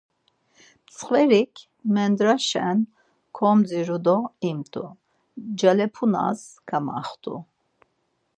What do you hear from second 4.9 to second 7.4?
Ncalepunas kamaxtu.